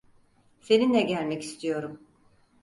Seninle 0.59 1.01
gelmek 1.01 1.43
istiyorum. 1.43 1.99